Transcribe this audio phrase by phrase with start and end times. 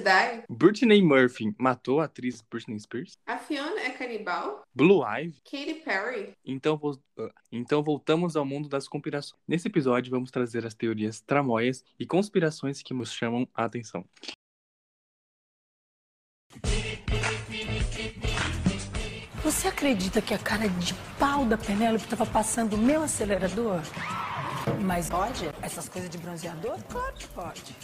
[0.00, 0.42] Di?
[0.48, 3.18] Britney Murphy matou a atriz Britney Spears?
[3.26, 4.62] A Fiona é canibal?
[4.74, 5.40] Blue Ivy?
[5.44, 6.34] Katy Perry?
[6.44, 9.40] Então, vo- ah, então voltamos ao mundo das conspirações.
[9.46, 14.04] Nesse episódio vamos trazer as teorias tramóias e conspirações que nos chamam a atenção.
[19.42, 23.80] Você acredita que a cara de pau da Penélope estava passando o meu acelerador?
[24.82, 25.46] Mas pode?
[25.62, 26.78] Essas coisas de bronzeador?
[26.88, 27.74] Claro que pode.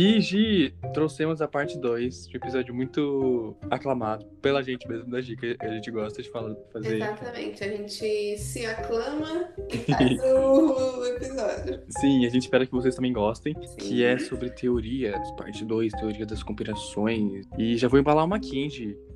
[0.00, 5.20] E Gi, trouxemos a parte 2 de um episódio muito aclamado pela gente mesmo da
[5.20, 7.02] que a gente gosta de falar, fazer.
[7.02, 7.64] Exatamente.
[7.64, 11.37] A gente se aclama e faz o episódio.
[11.88, 13.76] Sim, a gente espera que vocês também gostem, Sim.
[13.76, 17.46] que é sobre teorias, parte 2, teoria das conspirações.
[17.58, 18.38] E já vou embalar uma.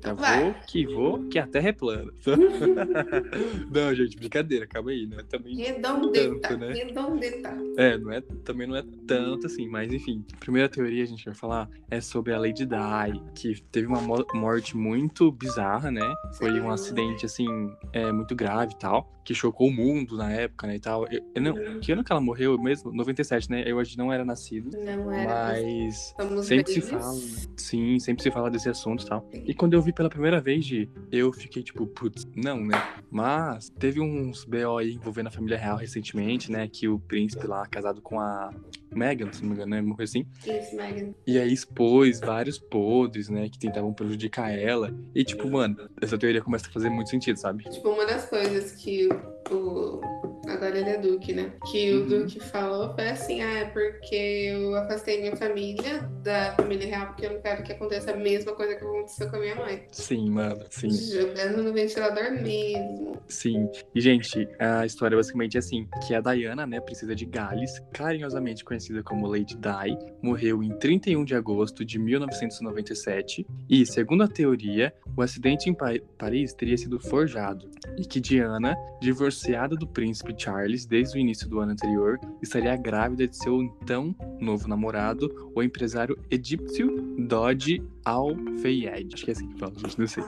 [0.03, 0.39] Já Vai.
[0.41, 2.11] vou que vou, que a Terra é plana.
[3.71, 5.17] não, gente, brincadeira, calma aí, né?
[5.29, 6.29] Também Redondeta.
[6.29, 6.73] Tanto, né?
[6.73, 7.57] Redondeta.
[7.77, 10.23] É, não é, também não é tanto assim, mas enfim.
[10.33, 14.01] A primeira teoria a gente vai falar é sobre a Lady Di, que teve uma
[14.01, 16.13] mo- morte muito bizarra, né?
[16.37, 17.47] Foi um acidente, assim,
[17.91, 21.07] é, muito grave e tal, que chocou o mundo na época, né, e tal.
[21.09, 22.91] Eu, eu não, que ano que ela morreu mesmo?
[22.91, 23.63] 97, né?
[23.65, 25.53] Eu hoje não era nascido, Não era.
[25.53, 26.13] mas
[26.45, 27.13] sempre se fala,
[27.57, 29.27] sim, sempre se fala desse assunto e tal.
[29.33, 32.75] E quando eu vi pela primeira vez, Gi, eu fiquei tipo, putz, não, né?
[33.11, 36.67] Mas teve uns BO aí envolvendo a família real recentemente, né?
[36.67, 38.51] Que o príncipe lá, casado com a
[38.93, 39.81] Meghan, se não me engano, né?
[39.81, 40.25] Uma coisa assim.
[40.45, 41.13] Isso, Megan.
[41.25, 43.49] E aí expôs vários podres, né?
[43.49, 44.93] Que tentavam prejudicar ela.
[45.15, 47.63] E tipo, mano, essa teoria começa a fazer muito sentido, sabe?
[47.69, 49.09] Tipo, uma das coisas que
[49.51, 50.01] o.
[50.47, 51.53] Agora ele é Duque, né?
[51.71, 52.07] Que o Uhum.
[52.07, 57.25] Duque falou foi assim: ah, é porque eu afastei minha família da família real, porque
[57.25, 59.83] eu não quero que aconteça a mesma coisa que aconteceu com a minha mãe.
[59.91, 60.89] Sim, mano, sim.
[60.89, 63.21] Jogando no ventilador mesmo.
[63.27, 63.69] Sim.
[63.93, 68.63] E, gente, a história basicamente é assim: que a Diana, né, princesa de Gales, carinhosamente
[68.63, 73.45] conhecida como Lady Di, morreu em 31 de agosto de 1997.
[73.69, 77.69] E, segundo a teoria, o acidente em Pa- Paris teria sido forjado.
[77.97, 83.27] E que Diana, divorciada do príncipe Charles desde o início do ano anterior, estaria grávida
[83.27, 89.13] de seu então novo namorado, o empresário egípcio Dodge Al-Fayed.
[89.13, 90.23] Acho que é assim que fala, gente, não sei.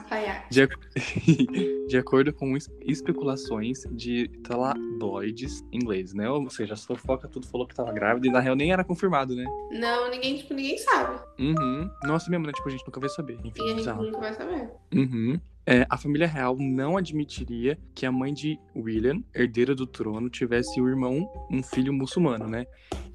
[0.50, 0.78] De, ac-
[1.88, 6.28] de acordo com es- especulações de tabloides ingleses, né?
[6.30, 9.34] Ou seja, a fofoca tudo falou que tava grávida e na real nem era confirmado,
[9.34, 9.44] né?
[9.72, 11.20] Não, ninguém, tipo, ninguém sabe.
[11.38, 11.90] Uhum.
[12.04, 12.52] Nossa, mesmo, né?
[12.52, 13.38] Tipo, a gente nunca vai saber.
[13.44, 14.02] E Enfim, a gente bizarro.
[14.04, 14.70] nunca vai saber.
[14.94, 15.40] Uhum.
[15.68, 20.80] É, a família real não admitiria que a mãe de William, herdeira do trono, tivesse
[20.80, 22.66] um irmão, um filho muçulmano, né?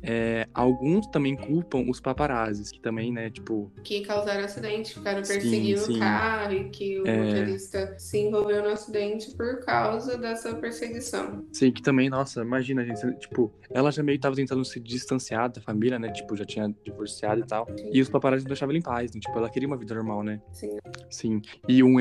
[0.03, 5.33] É, alguns também culpam os paparazzis, que também, né, tipo, Que causaram acidente, ficaram Sim,
[5.33, 5.95] perseguindo sim.
[5.95, 7.17] o carro e que o É.
[7.23, 11.45] motorista se envolveu no acidente por causa dessa perseguição.
[11.53, 15.61] Sim, que também, nossa, imagina, gente, tipo, ela já meio tava tentando se distanciar da
[15.61, 16.11] família, né?
[16.11, 17.67] Tipo, já tinha divorciado e tal.
[17.93, 19.21] E os paparazzi não deixavam ela em paz, né?
[19.21, 20.41] Tipo, ela queria uma vida normal, né?
[20.51, 20.77] Sim.
[21.11, 21.41] Sim.
[21.67, 21.99] E um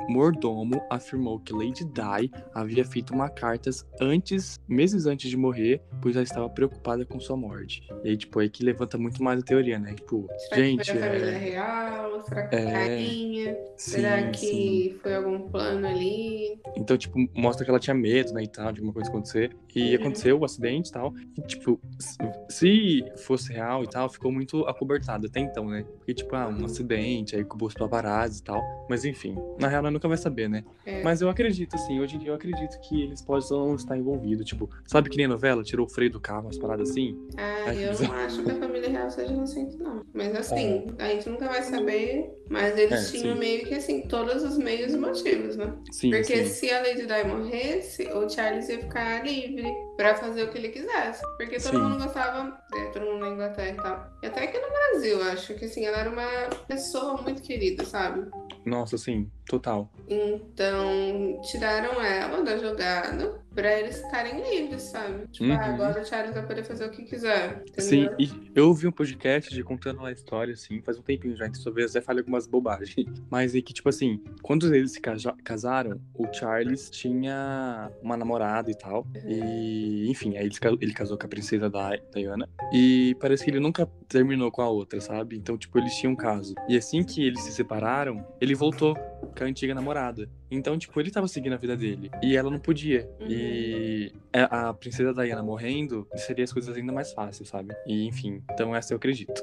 [0.00, 6.14] ex-mordomo afirmou que Lady Di havia feito uma cartas antes, meses antes de morrer, pois
[6.16, 7.82] ela estava preocupada com sua morte.
[8.04, 9.94] E aí, tipo, aí que levanta muito mais a teoria, né?
[9.94, 11.38] Tipo, Será gente, que foi a família é...
[11.38, 12.24] real?
[12.24, 12.62] Será que É.
[12.62, 13.56] foi rainha?
[13.76, 14.98] Sim, Será que sim.
[15.02, 16.60] foi algum plano ali?
[16.76, 19.56] Então, tipo, mostra que ela tinha medo, né, e tal, de alguma coisa acontecer.
[19.74, 20.00] E Uhum.
[20.02, 21.12] aconteceu o acidente e tal.
[21.36, 22.16] E, tipo, se-
[22.48, 25.84] se fosse real e tal, ficou muito acobertado até então, né?
[25.98, 28.62] Porque, tipo, ah, um acidente, aí com os paparazzi e tal.
[28.88, 30.64] Mas, enfim, na real, nunca vai saber, né?
[30.86, 31.02] É.
[31.02, 34.44] Mas eu acredito, assim, hoje em dia eu acredito que eles possam estar envolvidos.
[34.46, 35.62] Tipo, sabe que nem a novela?
[35.62, 37.16] Tirou o freio do carro, umas paradas assim?
[37.36, 40.02] Ah, que eu não acho que a família real seja inocente, não.
[40.14, 42.30] Mas assim, a gente nunca vai saber.
[42.50, 43.38] Mas eles É, tinham sim.
[43.40, 45.72] meio que assim, todos os meios e motivos, né?
[45.90, 46.50] Sim, Porque sim.
[46.50, 50.68] se a Lady Di morresse, o Charles ia ficar livre pra fazer o que ele
[50.68, 51.22] quisesse.
[51.38, 51.82] Porque todo Sim.
[51.82, 54.06] mundo gostava, é, todo mundo na Inglaterra e tal.
[54.22, 56.28] E até aqui no Brasil, acho que assim, ela era uma
[56.66, 58.28] pessoa muito querida, sabe?
[58.64, 59.90] Nossa, sim, total.
[60.08, 65.26] Então, tiraram ela da jogada pra eles ficarem livres, sabe?
[65.30, 65.52] Tipo, Uhum.
[65.52, 67.62] ah, agora o Charles vai poder fazer o que quiser.
[67.78, 68.16] Sim, Entendeu?
[68.18, 71.62] e eu ouvi um podcast de contando a história, assim, faz um tempinho já, então
[71.62, 72.94] talvez até fale algumas bobagens.
[73.30, 78.70] Mas é que, tipo assim, quando eles se casa- casaram, o Charles tinha uma namorada
[78.70, 79.06] e tal.
[79.26, 80.48] E, enfim, aí
[80.80, 82.48] ele casou com a princesa da Diana.
[82.72, 85.36] E parece que ele nunca terminou com a outra, sabe?
[85.36, 86.54] Então, tipo, eles tinham um caso.
[86.68, 90.28] E assim que eles se separaram, ele voltou com a antiga namorada.
[90.54, 92.10] Então, tipo, ele tava seguindo a vida dele.
[92.22, 93.08] E ela não podia.
[93.20, 97.74] E a, a princesa Diana morrendo seria as coisas ainda mais fáceis, sabe?
[97.86, 99.42] E, enfim, então essa eu acredito.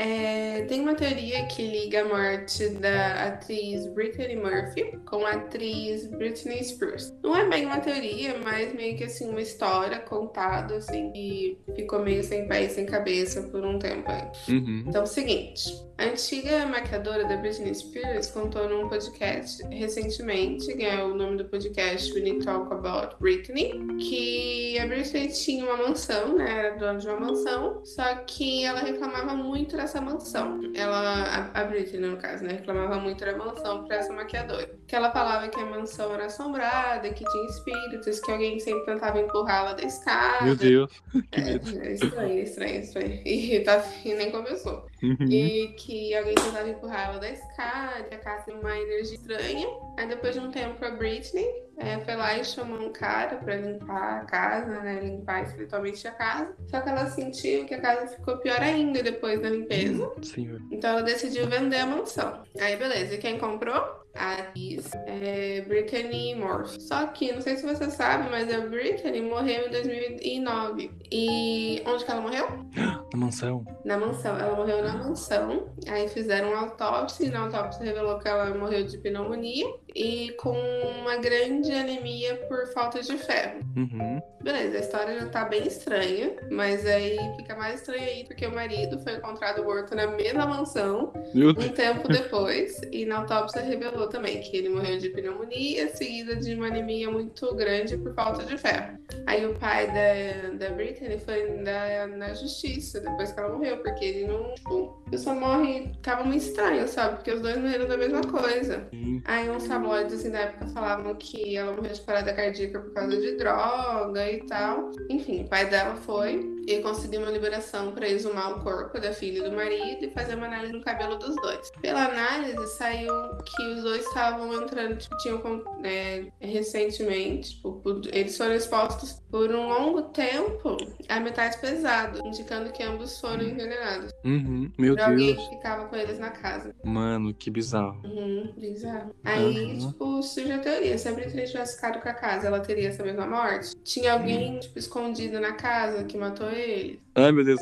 [0.00, 6.06] É, tem uma teoria que liga a morte da atriz Brittany Murphy com a atriz
[6.06, 7.12] Britney Spears.
[7.22, 11.98] Não é bem uma teoria, mas meio que assim uma história contada assim e ficou
[11.98, 14.22] meio sem pé e sem cabeça por um tempo aí.
[14.48, 14.84] Uhum.
[14.86, 15.90] Então, é o seguinte.
[16.00, 21.44] A antiga maquiadora da Britney Spears contou num podcast recentemente, que é o nome do
[21.44, 26.50] podcast We Need Talk About Britney, que a Britney tinha uma mansão, né?
[26.50, 30.60] Era dona de uma mansão, só que ela reclamava muito dessa mansão.
[30.74, 32.52] Ela, a, a Britney, no caso, né?
[32.52, 34.70] Reclamava muito da mansão pra essa maquiadora.
[34.86, 39.18] Que ela falava que a mansão era assombrada, que tinha espíritos, que alguém sempre tentava
[39.20, 40.44] empurrá-la da escada.
[40.44, 40.90] Meu Deus.
[41.30, 41.80] Que É, medo.
[41.80, 43.22] é estranho, estranho, estranho.
[43.26, 44.86] E, tá, e nem começou.
[45.02, 45.26] Uhum.
[45.28, 49.66] E que alguém tentava empurrar ela da escada, que a casa tem uma energia estranha.
[49.98, 51.46] Aí depois de um tempo a Britney
[51.80, 55.00] é, foi lá e chamou um cara pra limpar a casa, né?
[55.00, 56.54] Limpar espiritualmente a casa.
[56.68, 60.12] Só que ela sentiu que a casa ficou pior ainda depois da limpeza.
[60.22, 60.60] Senhor.
[60.70, 62.42] Então ela decidiu vender a mansão.
[62.60, 63.98] Aí beleza, e quem comprou?
[64.14, 66.82] A atriz é, Brittany Murphy.
[66.82, 70.90] Só que, não sei se você sabe, mas a Brittany morreu em 2009.
[71.10, 72.46] E onde que ela morreu?
[73.12, 73.64] Na mansão.
[73.84, 74.38] Na mansão.
[74.38, 75.68] Ela morreu na mansão.
[75.88, 80.56] Aí fizeram uma autópsia e na autópsia revelou que ela morreu de pneumonia e com
[81.00, 83.60] uma grande anemia por falta de ferro.
[83.76, 84.20] Uhum.
[84.42, 88.54] Beleza, a história já tá bem estranha, mas aí fica mais estranha aí porque o
[88.54, 91.72] marido foi encontrado morto na mesma mansão Meu um Deus.
[91.72, 96.68] tempo depois e na autópsia revelou também que ele morreu de pneumonia seguida de uma
[96.68, 98.98] anemia muito grande por falta de ferro.
[99.26, 104.04] Aí o pai da, da Brittany foi na, na justiça depois que ela morreu, porque
[104.04, 104.54] ele não.
[104.54, 105.92] Tipo, a pessoa morre.
[106.02, 107.16] Tava muito estranho, sabe?
[107.16, 108.86] Porque os dois morreram da mesma coisa.
[108.90, 109.22] Sim.
[109.24, 113.16] Aí uns tabloides assim, da época falavam que ela morreu de parada cardíaca por causa
[113.16, 114.90] de droga e tal.
[115.08, 119.38] Enfim, o pai dela foi e conseguiu uma liberação para exumar o corpo da filha
[119.38, 121.70] e do marido e fazer uma análise no cabelo dos dois.
[121.80, 123.12] Pela análise, saiu
[123.44, 125.40] que os dois estavam entrando, tipo, tinham
[125.84, 130.76] é, recentemente, tipo, eles foram expostos por um longo tempo
[131.08, 134.12] a metais pesados, indicando que ambos foram envenenados.
[134.24, 134.70] Uhum.
[134.78, 135.48] Meu Por alguém Deus.
[135.48, 136.74] que ficava com eles na casa.
[136.84, 138.00] Mano, que bizarro.
[138.04, 139.14] Uhum, bizarro.
[139.24, 139.90] Aí, Aham.
[139.90, 140.98] tipo, surge a teoria.
[140.98, 143.74] Se a Britney tivesse ficado com a casa, ela teria essa mesma morte?
[143.84, 144.60] Tinha alguém, Hum.
[144.60, 147.00] tipo, escondido na casa que matou ele?
[147.14, 147.60] Ai, meu Deus.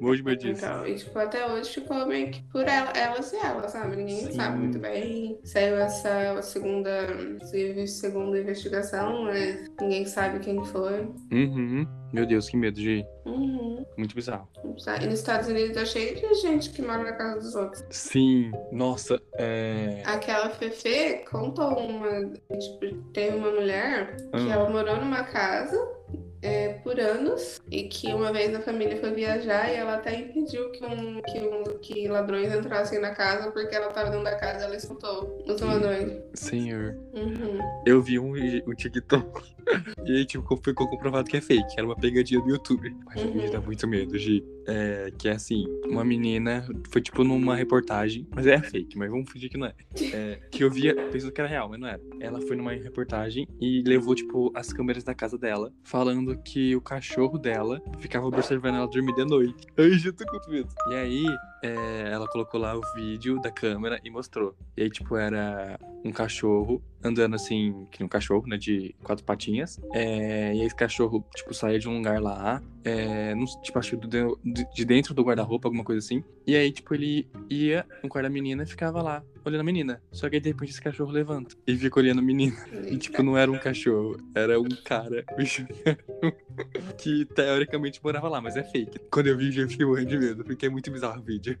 [0.00, 0.64] Morro de medo disso.
[0.64, 3.96] Então, e, tipo, até hoje ficou meio que por ela, elas e ela, sabe?
[3.96, 4.32] Ninguém Sim.
[4.32, 5.38] sabe muito bem.
[5.44, 6.90] Saiu essa segunda,
[7.86, 11.08] segunda investigação, mas ninguém sabe quem foi.
[11.32, 11.86] Uhum.
[12.12, 13.04] Meu Deus, que medo, Gi.
[13.26, 13.84] Uhum.
[13.96, 14.48] Muito bizarro.
[14.56, 17.84] E nos Estados Unidos tá cheio de gente que mora na casa dos outros.
[17.90, 18.50] Sim.
[18.72, 20.02] Nossa, é.
[20.06, 22.30] Aquela Fefe contou uma.
[22.58, 24.52] Tipo, teve uma mulher que Ah.
[24.54, 25.76] ela morou numa casa
[26.42, 30.70] é, por anos e que uma vez a família foi viajar e ela até impediu
[30.70, 34.60] que, um, que, um, que ladrões entrassem na casa porque ela tava dentro da casa
[34.60, 36.12] e ela escutou os ladrões.
[36.34, 36.96] Senhor.
[37.12, 37.58] Uhum.
[37.86, 38.32] Eu vi um,
[38.66, 39.56] um TikTok.
[40.06, 41.74] E aí, tipo, ficou comprovado que é fake.
[41.76, 42.96] Era uma pegadinha do YouTube.
[43.04, 43.32] Mas Uhum.
[43.32, 44.42] vídeo dá muito medo, Gi.
[44.68, 49.30] É, que é assim, uma menina foi tipo numa reportagem, mas é fake, mas vamos
[49.30, 49.74] fingir que não é.
[50.12, 52.00] É, que eu via, pensando que era real, mas não era.
[52.20, 56.82] Ela foi numa reportagem e levou, tipo, as câmeras da casa dela, falando que o
[56.82, 59.66] cachorro dela ficava observando ela dormir de noite.
[59.78, 60.68] Ai, já tô com medo.
[60.90, 61.24] E aí,
[61.62, 64.54] é, ela colocou lá o vídeo da câmera e mostrou.
[64.76, 69.24] E aí, tipo, era um cachorro andando assim, que nem um cachorro, né, de quatro
[69.24, 69.80] patinhas.
[69.92, 74.06] É, e esse cachorro, tipo, saía de um lugar lá, é, não- tipo, acho que
[74.08, 76.22] de de dentro do guarda-roupa, alguma coisa assim.
[76.48, 80.00] E aí, tipo, ele ia no quarto da menina e ficava lá, olhando a menina.
[80.10, 82.56] Só que aí, de repente, esse cachorro levanta e fica olhando a menina.
[82.90, 85.66] E, tipo, não era um cachorro, era um cara bicho,
[86.96, 88.98] que teoricamente morava lá, mas é fake.
[89.10, 91.54] Quando eu vi, já fiquei morrendo de medo, porque é muito bizarro o vídeo.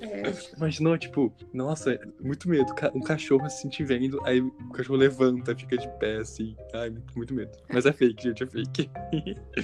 [0.00, 0.56] É.
[0.56, 2.74] Imaginou, tipo, nossa, muito medo.
[2.94, 6.56] Um cachorro assim te vendo, aí o cachorro levanta, fica de pé, assim.
[6.74, 7.52] Ai, muito, muito medo.
[7.72, 8.90] Mas é fake, gente, é fake.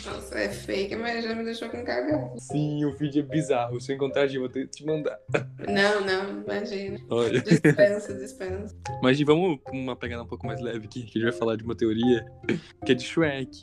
[0.06, 2.36] Nossa, é fake, mas já me deixou com cagão.
[2.38, 3.80] Sim, o vídeo é bizarro.
[3.80, 5.18] Se eu encontrar, Gi, que te mandar.
[5.68, 6.98] Não, não, imagina.
[7.08, 7.40] Olha.
[7.40, 8.76] Dispensa, dispensa.
[9.02, 11.64] Mas vamos uma pegada um pouco mais leve aqui, que a gente vai falar de
[11.64, 12.24] uma teoria
[12.84, 13.60] que é de Shrek.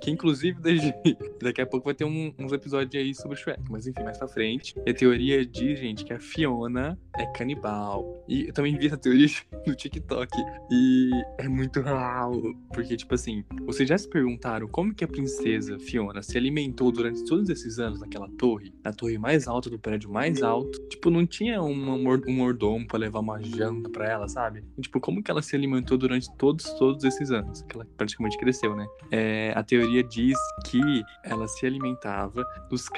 [0.00, 3.60] Que inclusive, daqui daqui a pouco vai ter um- uns episódios aí sobre Shrek.
[3.70, 4.74] Mas enfim, mais pra frente.
[4.86, 8.24] E a teoria diz, gente, que a Fiona é canibal.
[8.26, 9.26] E eu também vi essa teoria
[9.66, 10.30] no TikTok.
[10.70, 12.32] E é muito real.
[12.72, 17.22] Porque, tipo assim, vocês já se perguntaram como que a princesa Fiona se alimentou durante
[17.26, 18.72] todos esses anos naquela torre?
[18.82, 20.78] Na torre mais alta do prédio mais alto.
[20.88, 24.64] Tipo, não tinha uma um mordomo pra levar uma janta pra ela, sabe?
[24.76, 27.62] E, tipo, como que ela se alimentou durante todos, todos esses anos?
[27.62, 28.86] Que ela praticamente cresceu, né?
[29.10, 30.80] É, a teoria diz que
[31.24, 32.88] ela se alimentava dos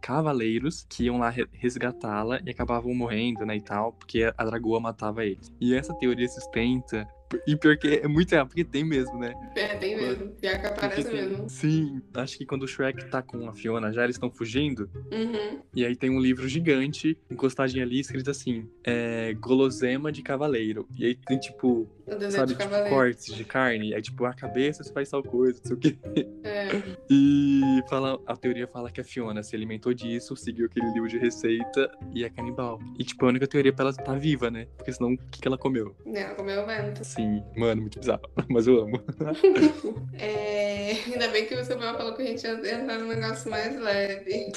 [0.00, 4.80] cavaleiros que iam lá re- resgatá-la e acabavam morrendo, né, e tal, porque a dragoa
[4.80, 5.52] matava eles.
[5.60, 7.06] E essa teoria sustenta.
[7.46, 9.34] E pior que é muito real, porque tem mesmo, né?
[9.56, 10.30] É, tem mesmo.
[10.40, 11.48] Pior que aparece tem- mesmo.
[11.50, 14.88] Sim, acho que quando o Shrek tá com a Fiona já, eles estão fugindo.
[15.12, 15.60] Uhum.
[15.74, 20.86] E aí tem um livro gigante, encostadinho ali, escrito assim: é, Golosema de Cavaleiro.
[20.96, 21.88] E aí tem, tipo,
[22.30, 22.94] sabe, tipo, cavaleiro.
[22.94, 23.94] cortes de carne.
[23.94, 25.96] Aí, tipo, a cabeça faz tal coisa, não sei o quê.
[26.44, 26.68] É.
[27.10, 31.18] E fala, a teoria fala que a Fiona se alimentou disso, seguiu aquele livro de
[31.18, 32.78] receita e é canibal.
[32.98, 34.66] E, tipo, a única teoria pra ela estar viva, né?
[34.76, 35.94] Porque senão, o que, que ela comeu?
[36.06, 37.04] Ela comeu vento.
[37.04, 38.22] Sim, mano, muito bizarro.
[38.48, 39.02] Mas eu amo.
[40.16, 43.78] É, Ainda bem que o Samuel falou que a gente ia entrar num negócio mais
[43.78, 44.52] leve.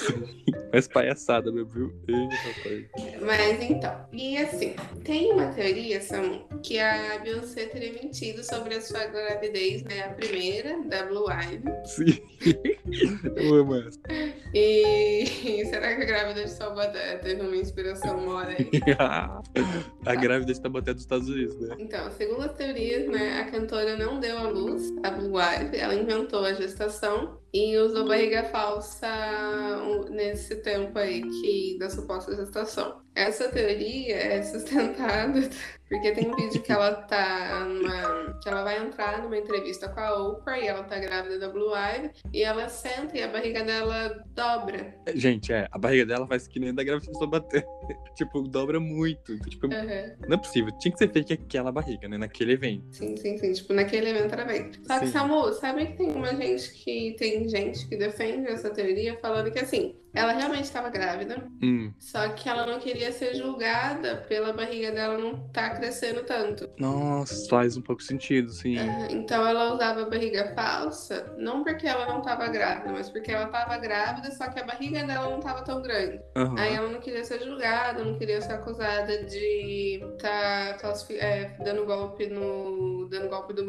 [0.72, 1.94] Mas palhaçada, meu, viu?
[2.08, 3.22] Ei, rapaz.
[3.22, 8.82] Mas então, e assim, tem uma teoria, Samu, que a Beyoncé teria mentido sobre a
[8.82, 10.06] sua gravidez, né?
[10.06, 11.72] A primeira, da Blue Ivy.
[11.86, 12.22] Sim.
[13.36, 14.00] eu amo essa.
[14.54, 18.70] E será que a grávida de Salvador teve uma inspiração mora aí?
[20.06, 21.76] a grávida está batendo dos Estados Unidos, né?
[21.80, 25.94] Então, segundo as teorias, né, a cantora não deu à luz a Blue Ivy, ela
[25.94, 29.08] inventou a gestação e usou barriga falsa
[30.10, 33.02] nesse tempo aí que da suposta gestação.
[33.16, 35.40] Essa teoria é sustentada
[35.90, 40.00] porque tem um vídeo que ela tá numa, que ela vai entrar numa entrevista com
[40.00, 43.64] a Oprah e ela tá grávida da Blue Ivy e ela senta e a barriga
[43.64, 44.94] dela dobra.
[45.16, 47.66] Gente, é, a barriga dela faz que nem da grávida só bater.
[48.16, 49.34] tipo, dobra muito.
[49.34, 50.16] Então, tipo, Uhum.
[50.28, 50.72] não é possível.
[50.78, 52.18] Tinha que ser fake aquela barriga, né?
[52.20, 52.84] Naquele evento.
[52.92, 53.52] Sim, sim, sim.
[53.54, 54.72] Tipo, naquele evento era bem.
[54.86, 55.12] Só que, Sim.
[55.12, 59.60] Samu, sabe que tem uma gente que tem gente que defende essa teoria falando que
[59.60, 61.92] assim, ela realmente estava grávida, Hum.
[62.00, 66.70] só que ela não queria ser julgada pela barriga dela não estar crescendo tanto.
[66.78, 68.78] Nossa, faz um pouco sentido, sim.
[68.78, 73.46] Aham, Então ela usava barriga falsa, não porque ela não estava grávida, mas porque ela
[73.46, 76.20] estava grávida, só que a barriga dela não estava tão grande.
[76.36, 76.56] Aham.
[76.58, 80.78] Aí ela não queria ser julgada, não queria ser acusada de estar
[81.64, 83.08] dando golpe no.
[83.10, 83.64] dando golpe do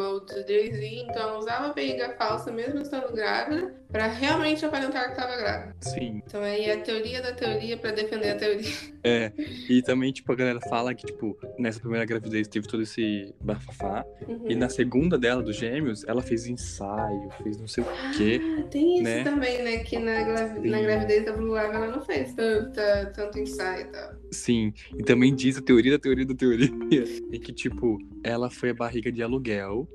[0.47, 1.05] Jay-Z.
[1.09, 5.76] Então ela usava barriga falsa mesmo estando grávida pra realmente aparentar que estava grávida.
[5.80, 6.23] Sim.
[6.26, 8.71] Então aí é a teoria da teoria pra defender a teoria.
[9.02, 9.33] É.
[9.68, 14.04] E também, tipo, a galera fala que, tipo, nessa primeira gravidez teve todo esse bafafá.
[14.26, 14.47] Uhum.
[14.50, 18.40] E na segunda dela, dos gêmeos, ela fez ensaio, fez não sei o quê.
[18.42, 19.25] Ah, tem isso né?
[19.25, 19.78] também, né?
[19.78, 23.85] Que na, gravi- na gravidez da Blue Ivy ela não fez tanta, tanto ensaio e
[23.87, 24.12] tal.
[24.30, 26.68] Sim, e também diz a teoria da teoria da teoria.
[27.30, 29.88] E que, tipo, ela foi a barriga de aluguel,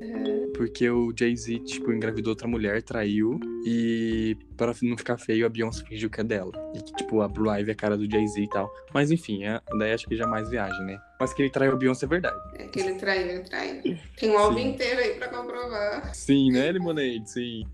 [0.56, 5.84] porque o Jay-Z, tipo, engravidou outra mulher, traiu, e para não ficar feio, a Beyoncé
[5.86, 6.52] fingiu que é dela.
[6.76, 8.72] E que, tipo, a Blue Ivy é a cara do Jay-Z e tal.
[8.94, 10.98] Mas enfim, é, daí acho que já mais viagem, né?
[11.24, 12.36] Mas que ele traiu a Beyoncé é verdade.
[12.56, 13.82] É que ele traiu, ele traiu.
[14.18, 16.14] Tem um álbum inteiro aí pra comprovar.
[16.14, 17.24] Sim, né, Lemonade?
[17.32, 17.64] Sim.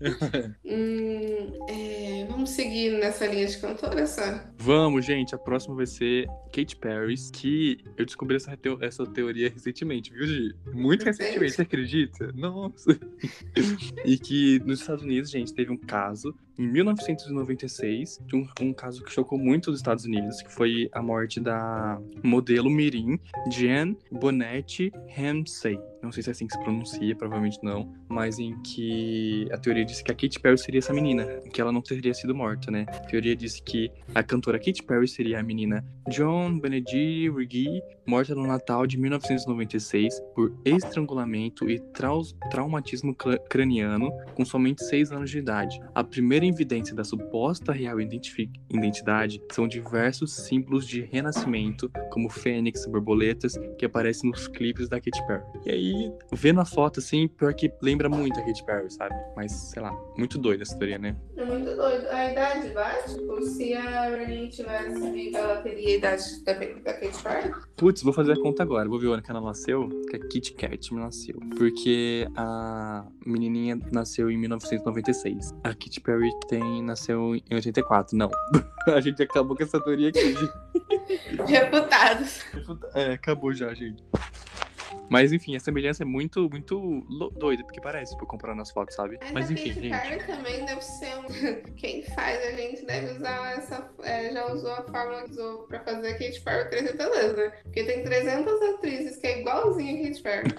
[0.64, 4.22] Hum, é, vamos seguir nessa linha de cantora, só?
[4.56, 5.34] Vamos, gente.
[5.34, 10.26] A próxima vai ser Katy Perry, que eu descobri essa, teo- essa teoria recentemente, viu,
[10.26, 10.54] Gi?
[10.72, 11.22] Muito Recente?
[11.24, 12.32] recentemente, você acredita?
[12.32, 12.96] Nossa!
[14.04, 19.02] e que nos Estados Unidos, gente, teve um caso em 1996, de um, um caso
[19.02, 23.18] que chocou muito os Estados Unidos, que foi a morte da modelo Mirim
[23.50, 25.80] Jen Bonetti Ramsey.
[26.02, 29.84] Não sei se é assim que se pronuncia, provavelmente não, mas em que a teoria
[29.84, 32.86] disse que a Katy Perry seria essa menina, que ela não teria sido morta, né?
[32.88, 38.34] A teoria disse que a cantora Katy Perry seria a menina John Benedict Riggi, morta
[38.34, 43.14] no Natal de 1996 por estrangulamento e trau- traumatismo
[43.48, 45.80] craniano com somente 6 anos de idade.
[45.94, 53.54] A primeira evidência da suposta real identidade são diversos símbolos de renascimento, como fênix, borboletas,
[53.78, 55.42] que aparecem nos clipes da Katy Perry.
[55.66, 55.89] E aí,
[56.32, 59.14] vendo a foto assim, pior que lembra muito a Katy Perry, sabe?
[59.36, 61.16] Mas, sei lá, muito doida essa teoria, né?
[61.36, 62.06] É muito doido.
[62.08, 66.94] A idade vai, tipo, se a Renée tivesse viva, ela teria a idade da, da
[66.94, 67.54] Katy Perry?
[67.76, 68.88] Putz, vou fazer a conta agora.
[68.88, 71.38] Vou ver o ano que ela nasceu, que a Kit Kat nasceu.
[71.56, 75.54] Porque a menininha nasceu em 1996.
[75.64, 78.16] A Katy Perry tem, nasceu em 84.
[78.16, 78.30] Não.
[78.86, 80.34] a gente acabou com essa teoria aqui.
[81.46, 82.40] Reputados.
[82.94, 84.02] É, acabou já, gente.
[85.10, 87.04] Mas enfim, a semelhança é muito, muito
[87.36, 89.18] doida, porque parece, tipo, comparando as fotos, sabe?
[89.32, 89.90] Mas a enfim, gente.
[89.90, 91.74] Perry também deve ser um...
[91.74, 93.90] Quem faz a gente deve usar essa...
[94.04, 97.52] é, já usou a fórmula que usou pra fazer a Katy Perry 300 vezes, né?
[97.64, 100.54] Porque tem 300 atrizes que é igualzinha a Katy Perry.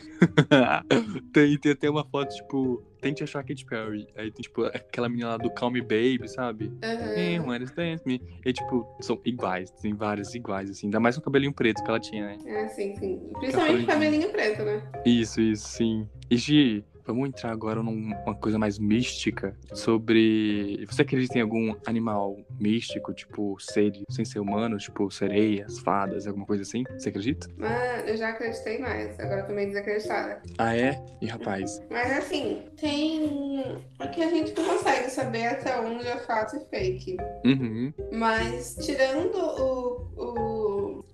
[1.34, 4.08] tem, tem até uma foto, tipo, tente achar a Katy Perry.
[4.16, 6.72] Aí tem, tipo, aquela menina lá do Call Me Baby, sabe?
[7.16, 7.48] Hey, Aham.
[7.48, 8.22] wanna dance me?
[8.46, 10.88] E, tipo, são iguais, tem várias iguais, assim.
[10.88, 12.38] Ainda mais com o cabelinho preto que ela tinha, né?
[12.46, 13.20] É, sim, sim.
[13.40, 14.82] Principalmente de- cabelinho preto, né?
[15.06, 16.08] Isso, isso, sim.
[16.30, 20.86] E, Gi, vamos entrar agora numa coisa mais mística sobre.
[20.90, 26.46] Você acredita em algum animal místico, tipo seres sem ser humanos, tipo sereias, fadas, alguma
[26.46, 26.84] coisa assim?
[26.98, 27.48] Você acredita?
[27.62, 30.42] Ah, eu já acreditei mais, agora eu tô meio desacreditada.
[30.58, 31.04] Ah, é?
[31.22, 31.82] E rapaz?
[31.90, 33.82] Mas assim, tem.
[34.00, 37.18] Aqui a gente não consegue saber até onde é fato e fake.
[37.46, 37.94] Uhum.
[38.12, 40.51] Mas tirando o, o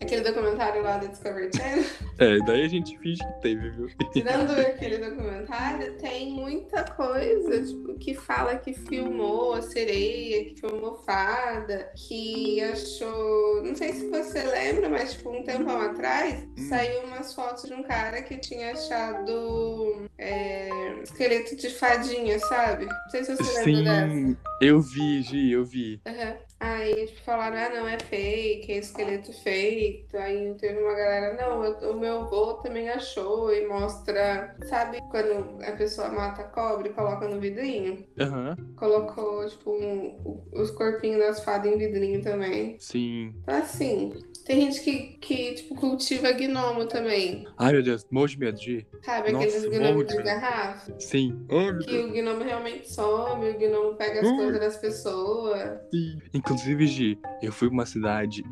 [0.08, 1.84] aquele documentário lá da Discovery Channel,
[2.20, 3.88] É, daí a gente finge que teve, viu?
[4.12, 10.96] tirando aquele documentário, tem muita coisa, tipo, que fala que filmou a sereia, que filmou
[11.06, 13.64] fada, que achou.
[13.64, 16.70] Não sei se você lembra, mas tipo, um tempão atrás Hum.
[16.70, 22.86] saiu umas fotos de um cara que tinha achado é, esqueleto de fadinha, sabe?
[22.86, 24.14] Não sei se você lembra dessa.
[24.14, 26.02] Sim, eu vi, Gi, eu vi.
[26.08, 26.36] Aham.
[26.60, 30.18] Aí tipo, falaram, ah, não, é fake, é esqueleto feito.
[30.18, 35.64] Aí teve uma galera, não, eu- o meu avô também achou e mostra, sabe quando
[35.64, 38.04] a pessoa mata a cobra e coloca no vidrinho?
[38.20, 42.76] Aham, Colocou, tipo, um- os corpinhos das fadas em vidrinho também.
[42.80, 43.34] sim.
[43.44, 44.14] Então, assim,
[44.46, 47.48] tem gente que, que tipo, cultiva gnomo também.
[47.58, 48.88] Ai, meu Deus, morro de medo, Gi.
[49.04, 50.92] Sabe Nossa, aqueles gnomos de de garrafa?
[51.00, 51.34] Sim.
[51.48, 54.38] Meu Que o gnomo realmente some, o gnomo pega as Hum.
[54.38, 55.80] coisas das pessoas.
[55.94, 56.20] Sim.
[56.48, 58.44] Inclusive, Gi, eu fui pra uma cidade.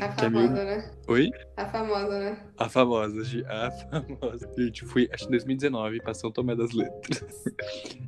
[0.00, 0.90] A Que é meio- famosa, né?
[1.08, 1.30] Oi?
[1.56, 2.38] A famosa, né?
[2.56, 4.48] A famosa, Gi, a famosa.
[4.56, 7.24] Gente, fui, acho que em 2019, pra São Tomé das Letras.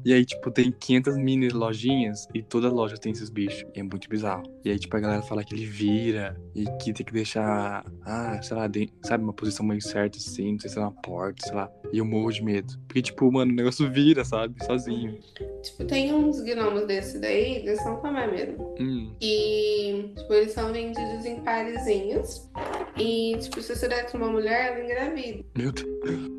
[0.02, 3.68] E aí, tipo, tem 500 mini lojinhas e toda loja tem esses bichos.
[3.76, 4.44] E é muito bizarro.
[4.64, 8.40] E aí, tipo, a galera fala que ele vira e que tem que deixar, ah,
[8.42, 11.46] sei lá, de- sabe, uma posição meio certa assim, não sei se é na porta,
[11.46, 11.70] sei lá.
[11.92, 12.78] E eu morro de medo.
[12.86, 14.54] Porque, tipo, mano, o negócio vira, sabe?
[14.64, 15.18] Sozinho.
[15.62, 18.74] Tipo, tem uns gnomos desse daí, de São Tomé mesmo.
[18.80, 22.48] Hum, E, tipo, eles são vendidos em parezinhos.
[22.96, 25.44] E, tipo, se você der pra uma mulher, ela engravida.
[25.56, 25.88] meu Deus.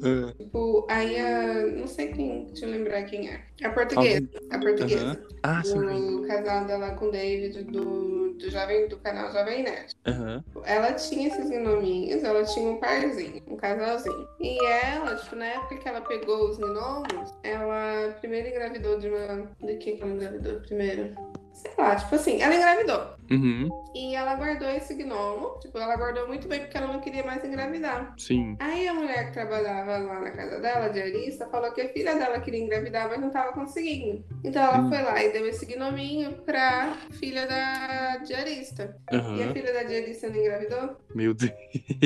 [0.04, 1.66] Ah, Tipo, aí a.
[1.68, 2.46] Não sei quem.
[2.46, 3.42] Deixa eu lembrar quem é.
[3.64, 4.28] A portuguesa.
[4.52, 5.06] A portuguesa.
[5.06, 5.22] Aham.
[5.44, 5.80] Ah, sim.
[5.80, 9.96] Do casada lá com o David, do, do, jovem, do canal Jovem Nerd.
[10.08, 10.44] Aham.
[10.66, 14.28] Ela tinha esses gnominhos, ela tinha um parzinho, um casalzinho.
[14.40, 19.48] E ela, tipo, na época que ela pegou os gnomos, ela primeiro engravidou de uma.
[19.62, 21.16] De que que ela engravidou primeiro?
[21.54, 23.22] Sei lá, tipo assim, ela engravidou.
[23.30, 23.70] Uhum.
[23.94, 27.44] E ela guardou esse gnomo, tipo, ela guardou muito bem porque ela não queria mais
[27.44, 28.14] engravidar.
[28.18, 28.56] Sim.
[28.60, 32.16] Aí a mulher que trabalhava lá na casa dela, a diarista, falou que a filha
[32.16, 34.24] dela queria engravidar, mas não tava conseguindo.
[34.44, 34.90] Então ela Hum.
[34.90, 38.98] foi lá e deu esse gnominho pra filha da diarista.
[39.12, 40.98] E a filha da diarista não engravidou?
[41.14, 41.52] Meu Deus.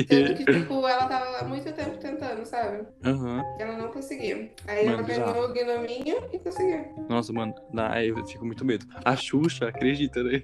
[0.08, 2.86] Sendo que, tipo, ela tava há muito tempo tentando, sabe?
[3.04, 4.50] E ela não conseguia.
[4.66, 7.06] Aí Mano, ela ganhou o gnominho e conseguiu.
[7.08, 8.86] Nossa, mano, na, eu fico muito medo.
[9.04, 10.42] A Xuxa, acredita, né?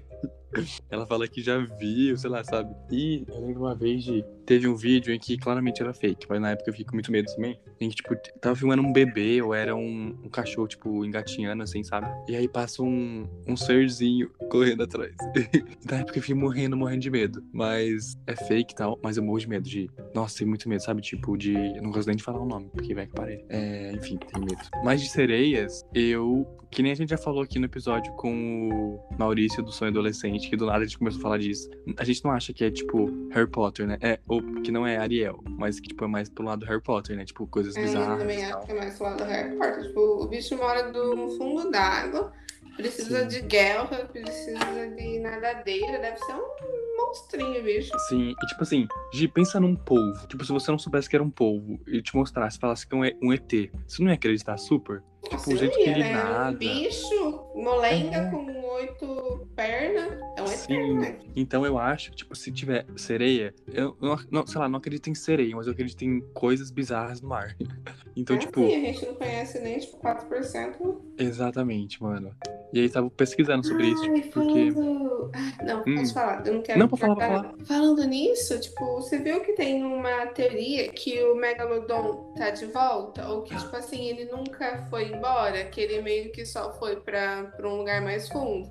[0.91, 2.75] Ela fala que já viu, sei lá, sabe?
[2.91, 4.25] E eu lembro uma vez de.
[4.45, 7.13] Teve um vídeo em que claramente era fake, mas na época eu fiquei com muito
[7.13, 7.59] medo também.
[7.81, 11.83] Em que, tipo, tava filmando um bebê ou era um, um cachorro, tipo, engatinhando, assim,
[11.83, 12.09] sabe?
[12.29, 15.15] E aí passa um, um serzinho correndo atrás.
[15.89, 17.43] na época eu fiquei morrendo, morrendo de medo.
[17.53, 19.91] Mas é fake e tal, mas eu morro de medo de.
[20.15, 21.01] Nossa, tenho muito medo, sabe?
[21.01, 21.55] Tipo, de.
[21.55, 23.45] Eu não gosto nem de falar o nome, porque vai que parei.
[23.49, 24.63] É, enfim, tenho medo.
[24.85, 26.47] Mas de sereias, eu.
[26.71, 30.42] Que nem a gente já falou aqui no episódio com o Maurício do Sonho Adolescente,
[30.51, 31.69] que do nada a gente começou a falar disso.
[31.97, 33.99] A gente não acha que é tipo Harry Potter, né?
[34.01, 36.83] É, ou que não é Ariel, mas que tipo é mais pro lado do Harry
[36.83, 37.25] Potter, né?
[37.25, 38.19] Tipo, coisas Eu bizarras.
[38.19, 39.83] também e acho que é mais pro lado do Harry Potter.
[39.87, 42.33] Tipo, o bicho mora no fundo d'água,
[42.77, 43.29] precisa Sim.
[43.29, 44.59] de guerra, precisa
[44.97, 47.93] de nadadeira, deve ser um monstrinho, bicho.
[48.09, 50.27] Sim, e tipo assim, Gi, pensa num polvo.
[50.27, 52.99] Tipo, se você não soubesse que era um polvo e te mostrasse, falasse que é
[53.23, 53.51] um ET,
[53.87, 55.03] você não ia acreditar super?
[55.31, 56.13] Nossa, o eu jeito que ele né?
[56.15, 56.51] nada.
[56.51, 58.31] Um bicho, molenga É.
[58.31, 58.45] com
[58.83, 60.13] oito pernas.
[60.37, 60.75] É um Sim.
[60.75, 61.19] eterno, né?
[61.37, 65.09] Então eu acho que, tipo, se tiver sereia, eu não, não- sei lá, não acredito
[65.11, 67.57] em sereia, mas eu acredito em coisas bizarras no mar.
[68.15, 71.01] Então, Ah, tipo, sim, a gente não conhece nem, tipo, 4%.
[71.17, 72.35] exatamente, mano.
[72.71, 74.71] E aí tava pesquisando sobre isso, Ai, tipo, porque.
[74.71, 75.31] falando...
[75.35, 75.95] Ah, não, Hum.
[75.97, 76.79] posso falar, eu não quero...
[76.79, 77.65] Não, pode falar, pode cortar.
[77.65, 83.27] Falando nisso, tipo, você viu que tem uma teoria que o Megalodon tá de volta?
[83.29, 85.65] Ou que, tipo assim, ele nunca foi embora?
[85.65, 88.69] Que ele meio que só foi pra, pra um lugar mais fundo?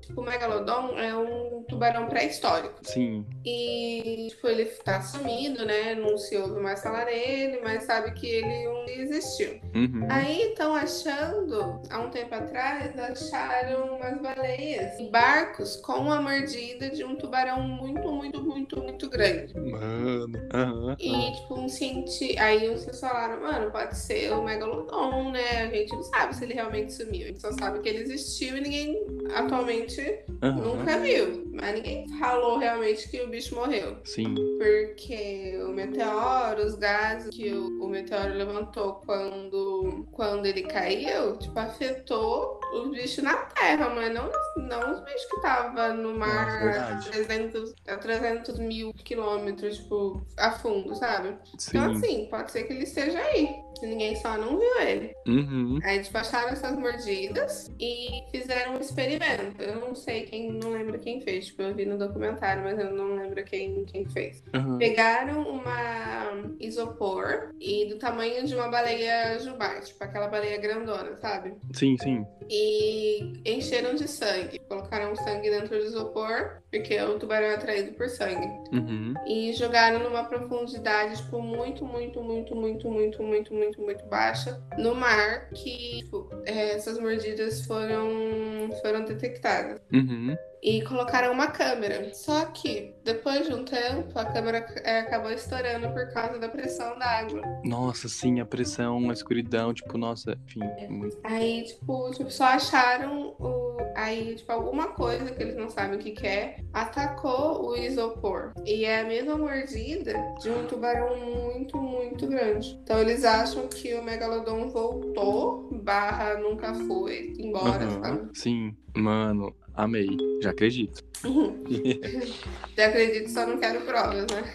[0.00, 2.80] Tipo, o Megalodon é um tubarão pré-histórico.
[2.82, 3.24] sim.
[3.44, 5.94] E, tipo, ele tá sumido, né?
[5.94, 9.60] Não se ouve mais falar nele, mas sabe que ele um dia existiu.
[9.74, 10.06] Uhum.
[10.10, 16.90] Aí estão achando, há um tempo atrás, acharam umas baleias em barcos com a mordida
[16.90, 19.54] de um tubarão muito, muito, muito, muito grande.
[19.54, 20.38] Mano.
[20.52, 20.96] Aham.
[20.98, 22.42] E, tipo, um cientista.
[22.42, 25.62] Aí vocês falaram, mano, pode ser o Megalodon, né?
[25.62, 27.24] A gente não sabe se ele realmente sumiu.
[27.24, 30.56] A gente só sabe que ele existiu e ninguém atualmente aham.
[30.56, 31.50] nunca viu.
[31.52, 33.98] Mas ninguém falou realmente que o bicho morreu.
[34.04, 34.34] Sim.
[34.34, 41.58] Porque o meteoro, os gases que o, o meteoro levantou quando, quando ele caiu, tipo,
[41.58, 46.96] afetou os bichos na terra, mas não, não os bichos que estavam no mar a
[46.98, 51.36] 300, a 300 mil quilômetros, tipo, a fundo, sabe?
[51.58, 51.78] Sim.
[51.78, 53.48] Então, assim, pode ser que ele esteja aí.
[53.82, 55.14] Ninguém só não viu ele.
[55.26, 55.78] Uhum.
[55.82, 59.09] Aí, acharam essas mordidas e fizeram um experimento.
[59.58, 61.46] Eu não sei quem, não lembro quem fez.
[61.46, 64.42] Tipo, eu vi no documentário, mas eu não lembro quem, quem fez.
[64.54, 64.78] aham.
[64.78, 71.54] Pegaram uma isopor e do tamanho de uma baleia jubarte, tipo aquela baleia grandona, sabe?
[71.72, 72.26] Sim, sim.
[72.48, 74.58] E encheram de sangue.
[74.68, 78.46] Colocaram sangue dentro do isopor, porque o tubarão é atraído por sangue.
[78.72, 79.14] Uhum.
[79.26, 84.94] E jogaram numa profundidade, tipo, muito, muito, muito, muito, muito, muito, muito, muito baixa no
[84.94, 89.80] mar, que tipo, é, essas mordidas foram, foram detectadas.
[89.92, 90.36] Uhum.
[90.62, 92.12] E colocaram uma câmera.
[92.12, 96.98] Só que, depois de um tempo, a câmera é, acabou estourando por causa da pressão
[96.98, 97.42] da água.
[97.64, 101.18] Nossa, sim, a pressão, a escuridão, tipo, nossa, enfim, muito.
[101.24, 103.70] Aí, tipo, tipo, só acharam o.
[103.96, 108.52] Aí, tipo, alguma coisa que eles não sabem o que, que é, atacou o isopor.
[108.64, 112.78] E é a mesma mordida de um tubarão muito, muito grande.
[112.82, 118.02] Então eles acham que o megalodon voltou, barra nunca foi embora, Aham.
[118.02, 118.30] sabe?
[118.34, 120.08] Sim, mano, amei.
[120.42, 121.04] Já acredito.
[122.76, 124.54] Já acredito, só não quero provas, né?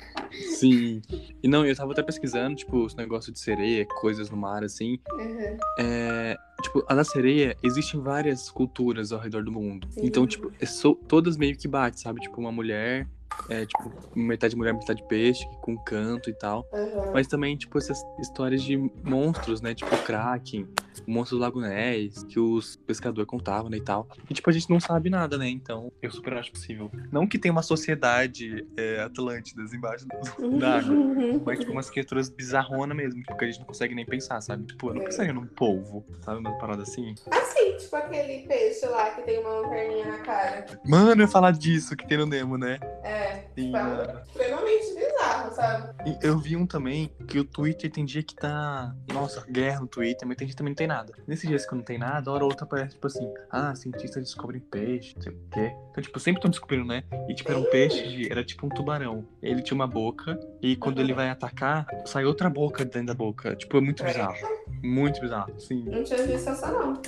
[0.57, 1.01] Sim.
[1.41, 4.99] E não, eu tava até pesquisando, tipo, os negócios de sereia, coisas no mar, assim.
[5.11, 5.57] Uhum.
[5.79, 9.87] É, tipo, a da sereia, existem várias culturas ao redor do mundo.
[9.91, 10.01] Sim.
[10.03, 12.19] Então, tipo, é so- todas meio que batem, sabe?
[12.21, 13.07] Tipo, uma mulher,
[13.49, 16.67] é, tipo, metade mulher, metade peixe, com canto e tal.
[16.73, 17.11] Uhum.
[17.13, 19.73] Mas também, tipo, essas histórias de monstros, né?
[19.75, 20.67] Tipo, Kraken,
[21.07, 24.07] o monstro do Lago Ness, que os pescadores contavam, né, e tal.
[24.29, 25.47] E, tipo, a gente não sabe nada, né?
[25.49, 26.91] Então, eu super acho possível.
[27.11, 30.15] Não que tenha uma sociedade é, Atlântidas embaixo do-
[30.59, 30.95] da água.
[31.45, 34.65] Mas, tipo, umas criaturas bizarronas mesmo, tipo, que a gente não consegue nem pensar, sabe?
[34.65, 36.39] Tipo, eu não pensaria num polvo, sabe?
[36.39, 37.15] Uma parada assim.
[37.31, 40.65] Assim, tipo aquele peixe lá que tem uma lanterninha na cara.
[40.85, 42.79] Mano, eu ia falar disso que tem no Nemo, né?
[43.03, 44.54] É, Sim, tipo,
[45.55, 46.17] sabe?
[46.21, 48.93] Eu vi um também que o Twitter tem dia que tá.
[49.13, 51.13] Nossa, guerra no Twitter, mas tem dia que também não tem nada.
[51.27, 54.59] Nesses dias que não tem nada, hora ou outra aparece, tipo assim, ah, cientistas descobrem
[54.61, 55.71] peixe, não sei o quê.
[55.91, 57.03] Então, tipo, sempre estão descobrindo, né?
[57.29, 59.25] E tipo, era um peixe, de- era tipo um tubarão.
[59.41, 63.55] Ele tinha uma boca, e quando ele vai atacar, sai outra boca dentro da boca.
[63.55, 64.35] Tipo, é muito bizarro.
[64.83, 65.83] Muito bizarro, sim.
[65.85, 67.01] Não tinha visto essa, não.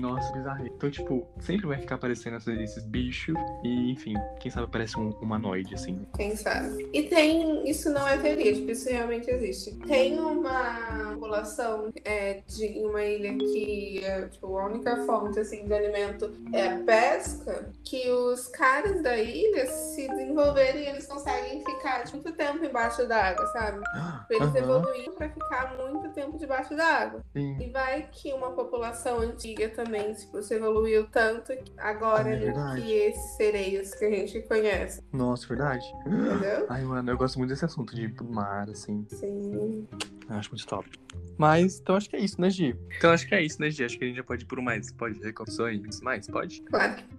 [0.00, 0.66] Nossa, bizarro.
[0.66, 5.10] Então, tipo, sempre vai ficar aparecendo esses, esses bichos, e enfim, quem sabe aparece um
[5.20, 6.06] humanoide, assim.
[6.16, 6.88] Quem sabe?
[6.92, 7.68] E tem.
[7.68, 9.74] Isso não é teoria, tipo, isso realmente existe.
[9.86, 15.72] Tem uma população é, de uma ilha que é, tipo, a única fonte assim, de
[15.72, 22.04] alimento é a pesca, que os caras da ilha se desenvolveram e eles conseguem ficar
[22.04, 23.80] tipo, muito tempo embaixo d'água, sabe?
[24.30, 27.22] Eles Aham, evoluíram pra ficar muito tempo debaixo d'água.
[27.32, 27.56] sim.
[27.58, 32.92] E vai que uma população antiga também, tipo, se evoluiu tanto agora É do que
[32.92, 35.84] esses sereios que a gente conhece, Nossa, verdade.
[36.04, 36.66] entendeu?
[36.68, 39.06] Ai, mano, eu gosto muito desse assunto de ir pro mar, assim.
[39.08, 39.86] Sim.
[40.28, 40.90] Eu acho muito top.
[41.36, 42.76] Mas, então acho que é isso, né, Gi?
[42.96, 43.84] Então acho que é isso, né, Gi?
[43.84, 44.90] Acho que a gente já pode ir por mais.
[44.90, 46.00] Pode recomendações?
[46.00, 46.26] Mais?
[46.26, 46.60] Pode?
[46.62, 47.17] Claro que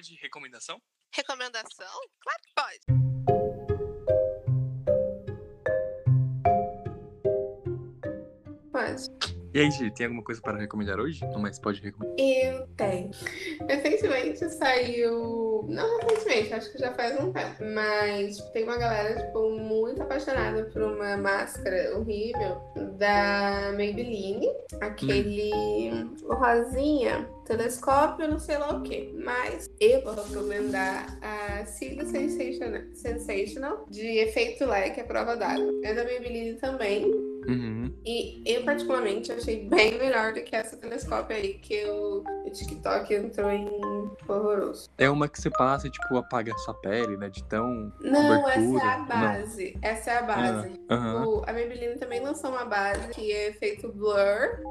[0.00, 0.18] pode?
[0.22, 0.80] Recomendação?
[1.14, 2.00] Recomendação?
[2.20, 3.09] Claro que pode.
[9.60, 11.20] E aí, Gi, tem alguma coisa para recomendar hoje?
[11.26, 12.16] Não, mas pode recomendar.
[12.18, 13.10] Eu tenho.
[13.68, 15.66] Recentemente saiu.
[15.68, 17.62] Não recentemente, acho que já faz um tempo.
[17.74, 22.58] Mas tem uma galera, tipo, muito apaixonada por uma máscara horrível
[22.96, 24.48] da Maybelline.
[24.80, 25.50] Aquele
[26.24, 29.14] o rosinha, telescópio, não sei lá o que.
[29.22, 35.70] Mas eu vou recomendar a Cílio Sensational, Sensational de efeito leque à prova d'água.
[35.84, 37.29] É da Maybelline também.
[37.48, 37.92] Uhum.
[38.04, 43.12] E eu, particularmente, achei bem melhor do que essa telescópio aí, que o, o TikTok
[43.14, 43.68] entrou em
[44.28, 44.88] horroroso.
[44.98, 47.28] É uma que você passa e, tipo, apaga a sua pele, né?
[47.28, 47.92] De tão.
[48.00, 48.92] Não, essa é cobertura.
[48.92, 49.78] a base.
[49.82, 50.80] Essa é a base.
[50.88, 51.26] Ah, aham.
[51.26, 54.16] O- a Maybelline também lançou uma base que é feito blur,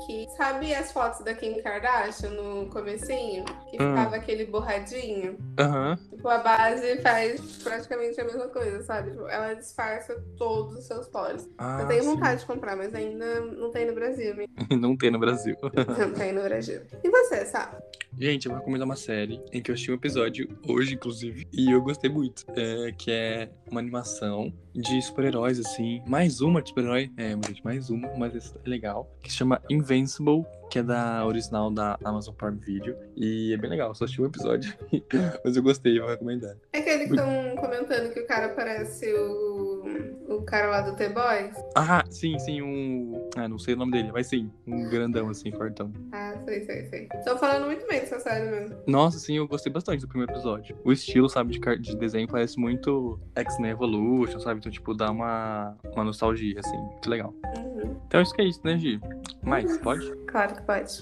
[0.06, 3.44] que sabe as fotos da Kim Kardashian no comecinho?
[3.70, 3.90] Que Hum.
[3.96, 5.38] ficava aquele borradinho?
[5.60, 5.98] Aham.
[6.10, 9.12] Tipo, a base faz praticamente a mesma coisa, sabe?
[9.12, 11.48] Tipo, ela disfarça todos os seus poros.
[11.58, 12.10] Ah, eu tenho sim.
[12.16, 14.36] vontade de comprar, mas ainda não tem no Brasil.
[14.70, 15.56] Não tem no Brasil.
[15.98, 16.82] Não tem no Brasil.
[17.04, 17.78] E você, sabe?
[18.18, 21.72] Gente, eu vou recomendar uma série em que eu assisti um episódio hoje, inclusive, e
[21.72, 22.46] eu gostei muito.
[22.56, 26.02] É, que é uma animação de super-heróis, assim.
[26.08, 27.12] Mais uma de super-herói.
[27.18, 29.10] É, gente, mais uma, mas é legal.
[29.22, 32.96] Que se chama Invincible, que é da original da Amazon Prime Video.
[33.16, 34.74] E é bem legal, só assisti um episódio.
[35.44, 36.56] mas eu gostei, eu vou recomendar.
[36.74, 39.84] É aquele que estão comentando que o cara parece o,
[40.28, 41.56] o cara lá do The-Boys?
[41.76, 43.30] Ah, sim, sim, um.
[43.36, 45.92] Ah, não sei o nome dele, mas sim, um grandão, assim, fortão.
[46.12, 47.10] Ah, sei, sei, sei.
[47.16, 48.78] Estão falando muito bem dessa série mesmo.
[48.88, 50.76] Nossa, sim, eu gostei bastante do primeiro episódio.
[50.84, 54.60] O estilo, sabe, de, de desenho parece muito X-Men Evolution, sabe?
[54.60, 57.34] Então, tipo, dá uma, uma nostalgia, assim, muito legal.
[57.58, 57.96] Uhum.
[58.08, 59.00] Então, acho que é isso, né, Gi?
[59.44, 60.12] Mais, pode?
[60.28, 61.00] Claro que pode.